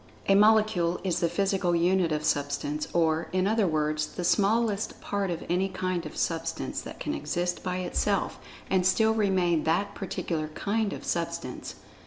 [0.27, 5.29] A "Molecule" is the physical unit of Substance, or, in other words, the smallest part
[5.29, 10.47] of any kind of Substance that can exist by itself and still remain that particular
[10.55, 11.75] "kind" of substance.